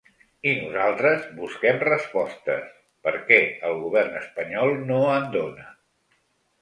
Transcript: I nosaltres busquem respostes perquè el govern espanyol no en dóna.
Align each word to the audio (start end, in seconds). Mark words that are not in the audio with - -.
I 0.51 0.53
nosaltres 0.61 1.27
busquem 1.41 1.77
respostes 1.83 2.65
perquè 3.09 3.39
el 3.69 3.77
govern 3.85 4.19
espanyol 4.25 4.75
no 4.93 5.03
en 5.19 5.33
dóna. 5.41 5.69